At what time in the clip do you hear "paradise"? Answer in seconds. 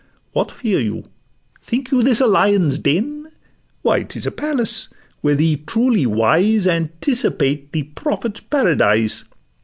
8.39-9.25